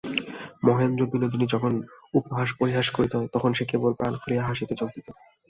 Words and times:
মহেন্দ্র-বিনোদিনী 0.63 1.45
যখন 1.45 1.73
উপহাস-পরিহাস 2.13 2.87
করিত, 2.91 3.13
তখন 3.33 3.51
সে 3.53 3.63
কেবল 3.65 3.91
প্রাণ 3.93 4.13
খুলিয়া 4.17 4.43
হাসিতে 4.43 4.73
যোগ 4.75 4.89
দিত। 4.95 5.07